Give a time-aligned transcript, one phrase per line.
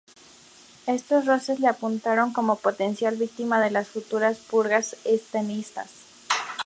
[0.87, 5.91] Estos roces le apuntaron como potencial víctima de las futuras purgas estalinistas.